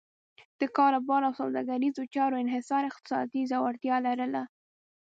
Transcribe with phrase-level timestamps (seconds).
[0.59, 4.43] د کاروبار او سوداګریزو چارو انحصار اقتصادي ځوړتیا لرله.